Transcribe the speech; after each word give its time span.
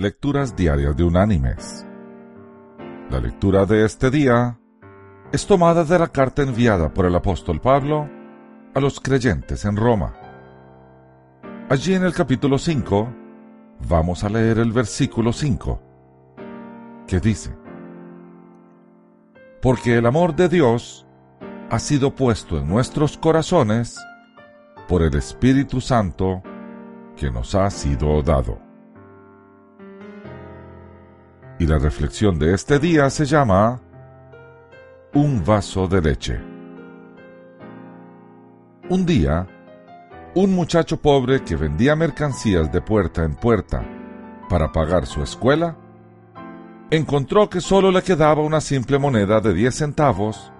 Lecturas 0.00 0.54
Diarias 0.54 0.96
de 0.96 1.02
Unánimes. 1.02 1.84
La 3.10 3.18
lectura 3.18 3.66
de 3.66 3.84
este 3.84 4.12
día 4.12 4.56
es 5.32 5.44
tomada 5.44 5.82
de 5.82 5.98
la 5.98 6.06
carta 6.06 6.42
enviada 6.42 6.94
por 6.94 7.04
el 7.04 7.16
apóstol 7.16 7.60
Pablo 7.60 8.08
a 8.76 8.78
los 8.78 9.00
creyentes 9.00 9.64
en 9.64 9.74
Roma. 9.74 10.14
Allí 11.68 11.94
en 11.94 12.04
el 12.04 12.14
capítulo 12.14 12.58
5 12.58 13.08
vamos 13.88 14.22
a 14.22 14.28
leer 14.28 14.60
el 14.60 14.70
versículo 14.70 15.32
5, 15.32 15.82
que 17.08 17.18
dice, 17.18 17.56
Porque 19.60 19.96
el 19.96 20.06
amor 20.06 20.36
de 20.36 20.48
Dios 20.48 21.08
ha 21.70 21.78
sido 21.80 22.14
puesto 22.14 22.56
en 22.56 22.68
nuestros 22.68 23.18
corazones 23.18 23.98
por 24.86 25.02
el 25.02 25.16
Espíritu 25.16 25.80
Santo 25.80 26.40
que 27.16 27.32
nos 27.32 27.56
ha 27.56 27.68
sido 27.70 28.22
dado. 28.22 28.67
La 31.68 31.78
reflexión 31.78 32.38
de 32.38 32.54
este 32.54 32.78
día 32.78 33.10
se 33.10 33.26
llama 33.26 33.78
Un 35.12 35.44
vaso 35.44 35.86
de 35.86 36.00
leche. 36.00 36.40
Un 38.88 39.04
día, 39.04 39.46
un 40.34 40.54
muchacho 40.54 40.96
pobre 40.96 41.44
que 41.44 41.56
vendía 41.56 41.94
mercancías 41.94 42.72
de 42.72 42.80
puerta 42.80 43.22
en 43.22 43.34
puerta 43.34 43.84
para 44.48 44.72
pagar 44.72 45.04
su 45.04 45.22
escuela, 45.22 45.76
encontró 46.90 47.50
que 47.50 47.60
solo 47.60 47.90
le 47.90 48.02
quedaba 48.02 48.40
una 48.40 48.62
simple 48.62 48.98
moneda 48.98 49.40
de 49.40 49.52
10 49.52 49.74
centavos 49.74 50.50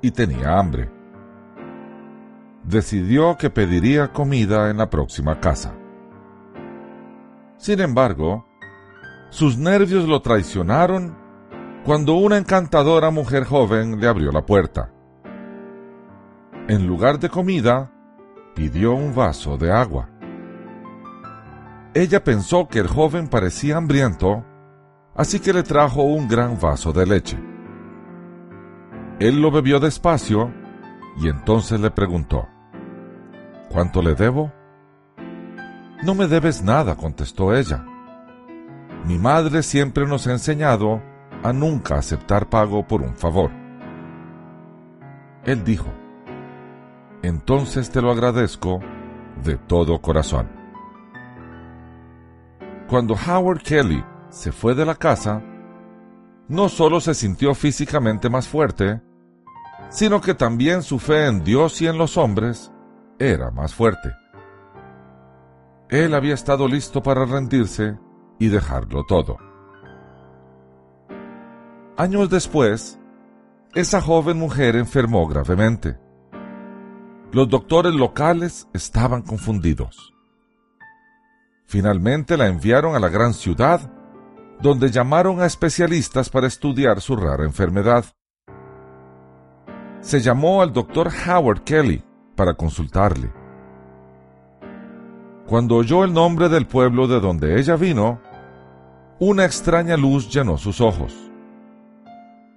y 0.00 0.12
tenía 0.12 0.60
hambre. 0.60 0.88
Decidió 2.62 3.36
que 3.36 3.50
pediría 3.50 4.12
comida 4.12 4.70
en 4.70 4.76
la 4.76 4.88
próxima 4.90 5.40
casa. 5.40 5.74
Sin 7.56 7.80
embargo, 7.80 8.45
sus 9.30 9.58
nervios 9.58 10.08
lo 10.08 10.22
traicionaron 10.22 11.16
cuando 11.84 12.14
una 12.14 12.36
encantadora 12.36 13.10
mujer 13.10 13.44
joven 13.44 14.00
le 14.00 14.08
abrió 14.08 14.32
la 14.32 14.44
puerta. 14.44 14.90
En 16.68 16.86
lugar 16.86 17.20
de 17.20 17.28
comida, 17.28 17.92
pidió 18.54 18.94
un 18.94 19.14
vaso 19.14 19.56
de 19.56 19.70
agua. 19.70 20.08
Ella 21.94 22.24
pensó 22.24 22.68
que 22.68 22.80
el 22.80 22.88
joven 22.88 23.28
parecía 23.28 23.76
hambriento, 23.76 24.44
así 25.14 25.38
que 25.38 25.52
le 25.52 25.62
trajo 25.62 26.02
un 26.02 26.26
gran 26.26 26.58
vaso 26.58 26.92
de 26.92 27.06
leche. 27.06 27.38
Él 29.20 29.40
lo 29.40 29.50
bebió 29.50 29.78
despacio 29.78 30.52
y 31.18 31.28
entonces 31.28 31.80
le 31.80 31.90
preguntó, 31.90 32.48
¿Cuánto 33.70 34.02
le 34.02 34.14
debo? 34.14 34.52
No 36.02 36.14
me 36.14 36.26
debes 36.26 36.62
nada, 36.62 36.96
contestó 36.96 37.54
ella. 37.54 37.84
Mi 39.06 39.18
madre 39.18 39.62
siempre 39.62 40.04
nos 40.04 40.26
ha 40.26 40.32
enseñado 40.32 41.00
a 41.44 41.52
nunca 41.52 41.94
aceptar 41.94 42.48
pago 42.48 42.84
por 42.88 43.02
un 43.02 43.16
favor. 43.16 43.52
Él 45.44 45.62
dijo, 45.62 45.86
entonces 47.22 47.88
te 47.90 48.02
lo 48.02 48.10
agradezco 48.10 48.80
de 49.44 49.58
todo 49.58 50.00
corazón. 50.00 50.50
Cuando 52.88 53.14
Howard 53.14 53.62
Kelly 53.62 54.04
se 54.28 54.50
fue 54.50 54.74
de 54.74 54.84
la 54.84 54.96
casa, 54.96 55.40
no 56.48 56.68
solo 56.68 57.00
se 57.00 57.14
sintió 57.14 57.54
físicamente 57.54 58.28
más 58.28 58.48
fuerte, 58.48 59.00
sino 59.88 60.20
que 60.20 60.34
también 60.34 60.82
su 60.82 60.98
fe 60.98 61.26
en 61.26 61.44
Dios 61.44 61.80
y 61.80 61.86
en 61.86 61.96
los 61.96 62.16
hombres 62.16 62.72
era 63.20 63.52
más 63.52 63.72
fuerte. 63.72 64.10
Él 65.90 66.12
había 66.12 66.34
estado 66.34 66.66
listo 66.66 67.04
para 67.04 67.24
rendirse 67.24 67.96
y 68.38 68.48
dejarlo 68.48 69.04
todo. 69.04 69.38
Años 71.96 72.28
después, 72.28 72.98
esa 73.74 74.00
joven 74.00 74.38
mujer 74.38 74.76
enfermó 74.76 75.26
gravemente. 75.26 75.98
Los 77.32 77.48
doctores 77.48 77.94
locales 77.94 78.68
estaban 78.72 79.22
confundidos. 79.22 80.14
Finalmente 81.66 82.36
la 82.36 82.46
enviaron 82.46 82.94
a 82.94 83.00
la 83.00 83.08
gran 83.08 83.34
ciudad, 83.34 83.90
donde 84.60 84.90
llamaron 84.90 85.40
a 85.40 85.46
especialistas 85.46 86.30
para 86.30 86.46
estudiar 86.46 87.00
su 87.00 87.16
rara 87.16 87.44
enfermedad. 87.44 88.04
Se 90.00 90.20
llamó 90.20 90.62
al 90.62 90.72
doctor 90.72 91.10
Howard 91.26 91.64
Kelly 91.64 92.04
para 92.36 92.54
consultarle. 92.54 93.32
Cuando 95.46 95.76
oyó 95.76 96.04
el 96.04 96.12
nombre 96.12 96.48
del 96.48 96.66
pueblo 96.66 97.06
de 97.06 97.20
donde 97.20 97.58
ella 97.58 97.76
vino, 97.76 98.20
una 99.18 99.46
extraña 99.46 99.96
luz 99.96 100.28
llenó 100.28 100.58
sus 100.58 100.80
ojos. 100.80 101.14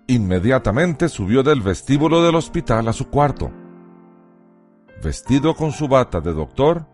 Inmediatamente 0.08 1.08
subió 1.08 1.44
del 1.44 1.62
vestíbulo 1.62 2.24
del 2.24 2.36
hospital 2.36 2.88
a 2.88 2.94
su 2.94 3.10
cuarto. 3.10 3.52
Vestido 5.02 5.56
con 5.56 5.72
su 5.72 5.88
bata 5.88 6.20
de 6.20 6.34
doctor, 6.34 6.86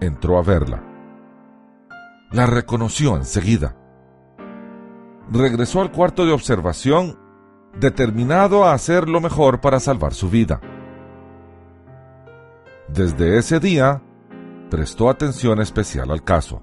entró 0.00 0.38
a 0.38 0.42
verla. 0.42 0.82
La 2.30 2.46
reconoció 2.46 3.16
enseguida. 3.16 3.74
Regresó 5.30 5.80
al 5.80 5.92
cuarto 5.92 6.26
de 6.26 6.32
observación, 6.32 7.18
determinado 7.78 8.64
a 8.64 8.74
hacer 8.74 9.08
lo 9.08 9.20
mejor 9.20 9.60
para 9.60 9.80
salvar 9.80 10.12
su 10.12 10.28
vida. 10.28 10.60
Desde 12.88 13.38
ese 13.38 13.60
día, 13.60 14.02
prestó 14.68 15.08
atención 15.08 15.60
especial 15.60 16.10
al 16.10 16.24
caso. 16.24 16.62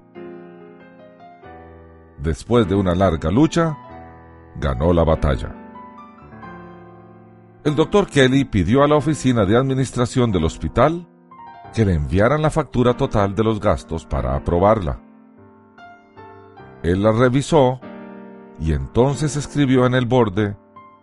Después 2.22 2.68
de 2.68 2.74
una 2.74 2.94
larga 2.94 3.30
lucha, 3.30 3.76
ganó 4.56 4.92
la 4.92 5.04
batalla. 5.04 5.54
El 7.64 7.74
doctor 7.74 8.06
Kelly 8.06 8.44
pidió 8.44 8.82
a 8.82 8.88
la 8.88 8.96
oficina 8.96 9.44
de 9.44 9.56
administración 9.56 10.32
del 10.32 10.44
hospital 10.44 11.06
que 11.74 11.84
le 11.84 11.94
enviaran 11.94 12.42
la 12.42 12.50
factura 12.50 12.96
total 12.96 13.34
de 13.34 13.44
los 13.44 13.60
gastos 13.60 14.06
para 14.06 14.34
aprobarla. 14.34 15.00
Él 16.82 17.02
la 17.02 17.12
revisó 17.12 17.80
y 18.60 18.72
entonces 18.72 19.36
escribió 19.36 19.86
en 19.86 19.94
el 19.94 20.06
borde 20.06 20.56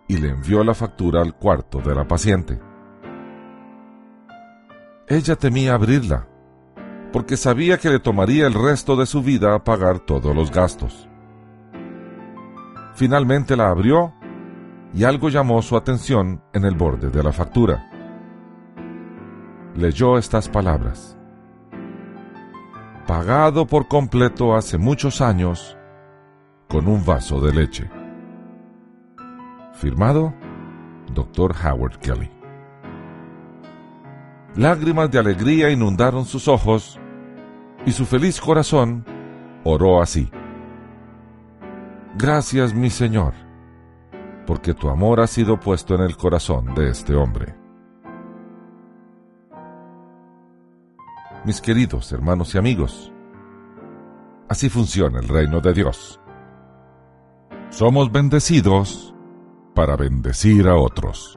y 0.08 0.18
le 0.18 0.30
envió 0.30 0.64
la 0.64 0.74
factura 0.74 1.22
al 1.22 1.34
cuarto 1.34 1.80
de 1.80 1.94
la 1.94 2.06
paciente. 2.06 2.58
Ella 5.08 5.36
temía 5.36 5.74
abrirla, 5.74 6.26
porque 7.12 7.36
sabía 7.36 7.78
que 7.78 7.90
le 7.90 7.98
tomaría 7.98 8.46
el 8.46 8.54
resto 8.54 8.96
de 8.96 9.06
su 9.06 9.22
vida 9.22 9.62
pagar 9.64 10.00
todos 10.00 10.34
los 10.34 10.50
gastos. 10.50 11.08
Finalmente 12.94 13.56
la 13.56 13.68
abrió 13.68 14.14
y 14.94 15.04
algo 15.04 15.28
llamó 15.28 15.60
su 15.62 15.76
atención 15.76 16.42
en 16.52 16.64
el 16.64 16.74
borde 16.74 17.10
de 17.10 17.22
la 17.22 17.32
factura. 17.32 17.90
Leyó 19.74 20.16
estas 20.16 20.48
palabras. 20.48 21.16
Pagado 23.06 23.66
por 23.66 23.86
completo 23.86 24.56
hace 24.56 24.78
muchos 24.78 25.20
años 25.20 25.76
con 26.68 26.88
un 26.88 27.04
vaso 27.04 27.40
de 27.40 27.52
leche. 27.52 27.90
Firmado, 29.74 30.34
Dr. 31.14 31.54
Howard 31.62 31.98
Kelly. 31.98 32.35
Lágrimas 34.56 35.10
de 35.10 35.18
alegría 35.18 35.70
inundaron 35.70 36.24
sus 36.24 36.48
ojos 36.48 36.98
y 37.84 37.92
su 37.92 38.06
feliz 38.06 38.40
corazón 38.40 39.04
oró 39.64 40.00
así. 40.00 40.30
Gracias 42.16 42.72
mi 42.72 42.88
Señor, 42.88 43.34
porque 44.46 44.72
tu 44.72 44.88
amor 44.88 45.20
ha 45.20 45.26
sido 45.26 45.60
puesto 45.60 45.94
en 45.94 46.00
el 46.00 46.16
corazón 46.16 46.74
de 46.74 46.88
este 46.88 47.14
hombre. 47.14 47.54
Mis 51.44 51.60
queridos 51.60 52.10
hermanos 52.12 52.54
y 52.54 52.58
amigos, 52.58 53.12
así 54.48 54.70
funciona 54.70 55.20
el 55.20 55.28
reino 55.28 55.60
de 55.60 55.74
Dios. 55.74 56.18
Somos 57.68 58.10
bendecidos 58.10 59.14
para 59.74 59.96
bendecir 59.96 60.66
a 60.66 60.76
otros. 60.76 61.36